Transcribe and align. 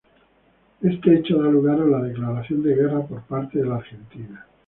Este 0.81 1.13
hecho 1.15 1.37
da 1.39 1.47
lugar 1.51 1.79
a 1.79 1.85
la 1.85 2.01
declaración 2.01 2.63
de 2.63 2.73
guerra 2.73 3.01
por 3.05 3.21
parte 3.25 3.59
de 3.59 3.65
la 3.67 3.75
Argentina. 3.75 4.47